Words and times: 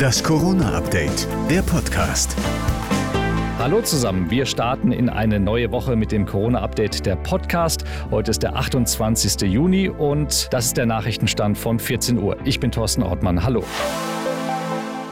Das 0.00 0.24
Corona-Update, 0.24 1.28
der 1.48 1.62
Podcast. 1.62 2.36
Hallo 3.60 3.80
zusammen, 3.80 4.28
wir 4.28 4.44
starten 4.44 4.90
in 4.90 5.08
eine 5.08 5.38
neue 5.38 5.70
Woche 5.70 5.94
mit 5.94 6.10
dem 6.10 6.26
Corona-Update 6.26 7.06
der 7.06 7.14
Podcast. 7.14 7.84
Heute 8.10 8.32
ist 8.32 8.42
der 8.42 8.56
28. 8.56 9.42
Juni 9.42 9.88
und 9.88 10.52
das 10.52 10.66
ist 10.66 10.76
der 10.76 10.86
Nachrichtenstand 10.86 11.56
von 11.56 11.78
14 11.78 12.18
Uhr. 12.18 12.36
Ich 12.44 12.58
bin 12.58 12.72
Thorsten 12.72 13.04
Ortmann. 13.04 13.44
Hallo. 13.44 13.62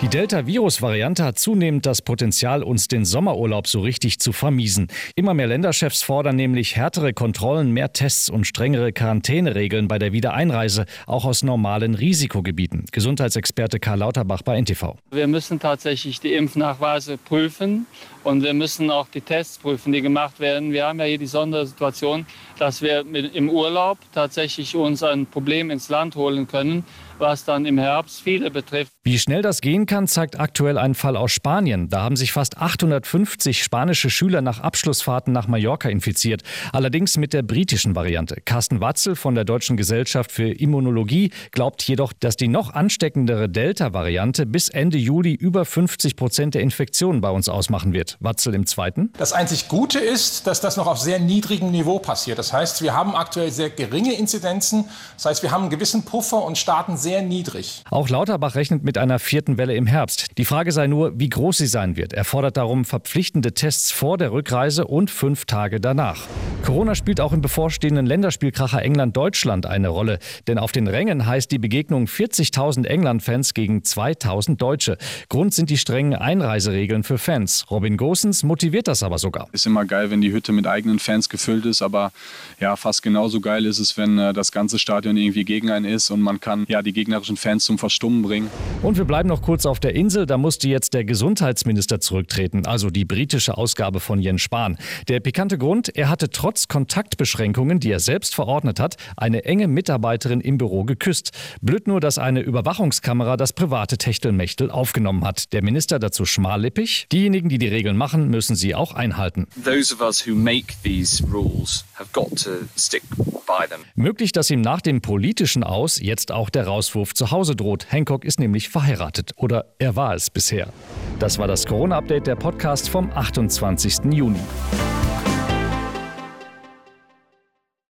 Die 0.03 0.09
Delta-Virus-Variante 0.09 1.23
hat 1.23 1.39
zunehmend 1.39 1.87
das 1.87 2.03
Potenzial, 2.03 2.65
uns 2.65 2.89
den 2.89 3.05
Sommerurlaub 3.05 3.69
so 3.69 3.81
richtig 3.81 4.19
zu 4.19 4.33
vermiesen. 4.33 4.89
Immer 5.15 5.33
mehr 5.33 5.47
Länderchefs 5.47 6.03
fordern 6.03 6.35
nämlich 6.35 6.75
härtere 6.75 7.13
Kontrollen, 7.13 7.71
mehr 7.71 7.93
Tests 7.93 8.29
und 8.29 8.45
strengere 8.45 8.93
Quarantäneregeln 8.93 9.87
bei 9.87 10.01
der 10.01 10.13
Wiedereinreise, 10.13 10.87
auch 11.07 11.25
aus 11.25 11.45
normalen 11.45 11.95
Risikogebieten. 11.95 12.87
Gesundheitsexperte 12.91 13.79
Karl 13.79 14.01
Lauterbach 14.01 14.43
bei 14.43 14.61
NTV. 14.61 14.97
Wir 15.13 15.29
müssen 15.29 15.61
tatsächlich 15.61 16.19
die 16.19 16.33
Impfnachweise 16.33 17.17
prüfen 17.17 17.87
und 18.25 18.43
wir 18.43 18.55
müssen 18.55 18.91
auch 18.91 19.07
die 19.07 19.21
Tests 19.21 19.59
prüfen, 19.59 19.93
die 19.93 20.03
gemacht 20.03 20.41
werden. 20.41 20.73
Wir 20.73 20.87
haben 20.87 20.99
ja 20.99 21.05
hier 21.05 21.19
die 21.19 21.27
Sondersituation, 21.27 22.27
dass 22.59 22.83
wir 22.83 23.05
im 23.07 23.49
Urlaub 23.49 23.99
tatsächlich 24.13 24.75
uns 24.75 25.05
ein 25.05 25.27
Problem 25.27 25.71
ins 25.71 25.89
Land 25.89 26.17
holen 26.17 26.49
können, 26.49 26.85
was 27.19 27.45
dann 27.45 27.67
im 27.67 27.79
Herbst 27.79 28.21
viele 28.21 28.51
betrifft. 28.51 28.93
Wie 29.05 29.19
schnell 29.19 29.43
das 29.43 29.61
gehen 29.61 29.87
kann, 29.87 29.92
zeigt 30.07 30.41
aktuell 30.41 30.79
ein 30.79 30.95
Fall 30.95 31.19
aus 31.19 31.33
Spanien. 31.33 31.91
Da 31.91 32.01
haben 32.01 32.17
sich 32.17 32.33
fast 32.33 32.57
850 32.57 33.63
spanische 33.63 34.09
Schüler 34.09 34.41
nach 34.41 34.59
Abschlussfahrten 34.59 35.35
nach 35.35 35.49
Mallorca 35.49 35.91
infiziert. 35.91 36.43
Allerdings 36.73 37.19
mit 37.19 37.35
der 37.35 37.43
britischen 37.43 37.95
Variante. 37.95 38.37
Carsten 38.43 38.81
Watzel 38.81 39.17
von 39.17 39.35
der 39.35 39.45
Deutschen 39.45 39.77
Gesellschaft 39.77 40.33
für 40.33 40.49
Immunologie 40.49 41.31
glaubt 41.51 41.83
jedoch, 41.83 42.15
dass 42.15 42.37
die 42.37 42.49
noch 42.49 42.73
ansteckendere 42.73 43.51
Delta-Variante 43.51 44.47
bis 44.47 44.71
Ende 44.71 44.97
Juli 44.97 45.35
über 45.35 45.67
50 45.67 46.17
Prozent 46.17 46.55
der 46.55 46.63
Infektionen 46.63 47.21
bei 47.21 47.29
uns 47.29 47.51
ausmachen 47.51 47.93
wird. 47.93 48.17
Watzel 48.21 48.55
im 48.55 48.65
Zweiten. 48.65 49.13
Das 49.19 49.35
einzig 49.35 49.69
Gute 49.69 49.99
ist, 49.99 50.47
dass 50.47 50.63
das 50.63 50.79
noch 50.79 50.87
auf 50.87 51.01
sehr 51.01 51.19
niedrigem 51.19 51.71
Niveau 51.71 51.99
passiert. 51.99 52.39
Das 52.39 52.55
heißt, 52.55 52.81
wir 52.81 52.95
haben 52.95 53.15
aktuell 53.15 53.51
sehr 53.51 53.69
geringe 53.69 54.15
Inzidenzen. 54.15 54.87
Das 55.17 55.27
heißt, 55.27 55.43
wir 55.43 55.51
haben 55.51 55.65
einen 55.65 55.71
gewissen 55.71 56.07
Puffer 56.07 56.43
und 56.43 56.57
starten 56.57 56.97
sehr 56.97 57.21
niedrig. 57.21 57.83
Auch 57.91 58.09
Lauterbach 58.09 58.55
rechnet 58.55 58.85
mit 58.85 58.97
einer 58.97 59.19
vierten 59.19 59.59
Welle 59.59 59.82
im 59.83 59.87
Herbst. 59.89 60.39
Die 60.39 60.45
Frage 60.45 60.71
sei 60.71 60.87
nur, 60.87 61.19
wie 61.19 61.29
groß 61.29 61.59
sie 61.59 61.67
sein 61.67 61.97
wird. 61.97 62.13
Er 62.13 62.25
fordert 62.25 62.57
darum 62.57 62.85
verpflichtende 62.85 63.53
Tests 63.53 63.91
vor 63.91 64.17
der 64.17 64.31
Rückreise 64.31 64.87
und 64.87 65.11
fünf 65.11 65.45
Tage 65.45 65.81
danach. 65.81 66.29
Corona 66.63 66.95
spielt 66.95 67.21
auch 67.21 67.33
im 67.33 67.41
bevorstehenden 67.41 68.07
Länderspielkracher 68.07 68.83
England-Deutschland 68.83 69.67
eine 69.67 69.89
Rolle. 69.89 70.21
Denn 70.47 70.59
auf 70.59 70.71
den 70.71 70.87
Rängen 70.87 71.27
heißt 71.27 71.51
die 71.51 71.59
Begegnung 71.59 72.05
40.000 72.05 72.87
England-Fans 72.87 73.53
gegen 73.53 73.81
2.000 73.81 74.59
Deutsche. 74.59 74.97
Grund 75.29 75.55
sind 75.55 75.71
die 75.71 75.77
strengen 75.77 76.15
Einreiseregeln 76.15 77.03
für 77.03 77.19
Fans. 77.19 77.67
Robin 77.69 77.97
Gosens 77.97 78.45
motiviert 78.45 78.87
das 78.87 79.03
aber 79.03 79.19
sogar. 79.19 79.49
Ist 79.51 79.67
immer 79.67 79.85
geil, 79.85 80.11
wenn 80.11 80.21
die 80.21 80.33
Hütte 80.33 80.53
mit 80.53 80.69
eigenen 80.69 81.01
Fans 81.01 81.29
gefüllt 81.29 81.67
ist, 81.67 81.83
aber 81.83 82.13
ja, 82.61 82.77
fast 82.77 83.03
genauso 83.03 83.41
geil 83.41 83.67
ist 83.67 83.81
es, 83.81 83.97
wenn 83.97 84.19
äh, 84.19 84.33
das 84.33 84.53
ganze 84.53 84.79
Stadion 84.79 85.17
irgendwie 85.17 85.45
gegen 85.45 85.69
einen 85.69 85.85
ist 85.85 86.11
und 86.13 86.21
man 86.21 86.39
kann 86.39 86.65
ja 86.69 86.81
die 86.81 86.93
gegnerischen 86.93 87.37
Fans 87.37 87.65
zum 87.65 87.77
Verstummen 87.77 88.23
bringen. 88.23 88.49
Und 88.83 88.99
wir 88.99 89.05
bleiben 89.05 89.29
noch 89.29 89.43
kurz 89.43 89.67
auf 89.67 89.81
der 89.81 89.97
Insel. 89.97 90.27
Da 90.27 90.39
musste 90.39 90.69
jetzt 90.69 90.95
der 90.95 91.05
Gesundheitsminister 91.05 91.99
zurücktreten, 91.99 92.67
also 92.67 92.91
die 92.91 93.05
britische 93.05 93.59
Ausgabe 93.59 93.99
von 93.99 94.21
Jens 94.21 94.43
Spahn. 94.43 94.79
Der 95.09 95.19
pikante 95.19 95.59
Grund, 95.59 95.95
er 95.97 96.09
hatte 96.09 96.31
trotz 96.31 96.52
Kontaktbeschränkungen, 96.69 97.81
die 97.81 97.91
er 97.91 98.01
selbst 98.01 98.35
verordnet 98.35 98.81
hat, 98.81 98.97
eine 99.17 99.45
enge 99.45 99.69
Mitarbeiterin 99.69 100.41
im 100.41 100.59
Büro 100.59 100.85
geküsst. 100.85 101.31
Blöd 101.61 101.87
nur, 101.87 102.01
dass 102.01 102.19
eine 102.19 102.41
Überwachungskamera 102.41 103.37
das 103.37 103.53
private 103.53 103.99
Techtelmechtel 103.99 104.71
aufgenommen 104.71 105.25
hat. 105.25 105.53
Der 105.53 105.63
Minister 105.63 105.99
dazu 105.99 106.25
schmallippig. 106.25 107.07
Diejenigen, 107.13 107.49
die 107.49 107.59
die 107.59 107.69
Regeln 107.69 107.97
machen, 107.97 108.29
müssen 108.29 108.57
sie 108.57 108.75
auch 108.75 108.95
einhalten. 108.95 109.47
Those 109.65 109.95
of 109.95 110.01
us 110.01 110.27
who 110.27 110.35
make 110.35 110.75
these 110.83 111.25
rules 111.33 111.85
have 111.95 112.11
got 112.13 112.31
to 112.43 112.51
stick 112.77 113.03
by 113.47 113.67
them. 113.69 113.81
Möglich, 113.95 114.33
dass 114.33 114.51
ihm 114.51 114.61
nach 114.61 114.81
dem 114.81 115.01
politischen 115.01 115.65
Aus 115.65 116.01
jetzt 116.01 116.33
auch 116.33 116.51
der 116.51 116.67
Rauswurf 116.67 117.15
zu 117.15 117.31
Hause 117.31 117.57
droht. 117.57 117.91
Hancock 117.91 118.25
ist 118.25 118.41
nämlich 118.41 118.69
verheiratet. 118.69 119.33
Oder 119.37 119.67
er 119.79 119.97
war 119.97 120.15
es 120.15 120.31
bisher. 120.31 120.73
Das 121.19 121.39
war 121.39 121.47
das 121.47 121.67
Corona-Update 121.67 122.27
der 122.27 122.37
Podcast 122.37 122.89
vom 122.89 123.11
28. 123.11 124.13
Juni. 124.13 124.41